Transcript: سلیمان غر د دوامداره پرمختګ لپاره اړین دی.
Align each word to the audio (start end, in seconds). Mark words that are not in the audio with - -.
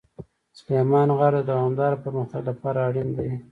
سلیمان 0.59 1.09
غر 1.17 1.33
د 1.39 1.47
دوامداره 1.51 2.01
پرمختګ 2.03 2.41
لپاره 2.49 2.79
اړین 2.87 3.09
دی. 3.17 3.29